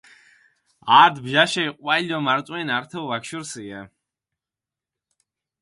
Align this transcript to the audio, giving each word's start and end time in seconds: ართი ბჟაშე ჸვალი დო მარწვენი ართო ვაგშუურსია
ართი 0.99 1.19
ბჟაშე 1.25 1.65
ჸვალი 1.77 2.05
დო 2.09 2.17
მარწვენი 2.25 2.71
ართო 2.77 2.99
ვაგშუურსია 3.09 3.79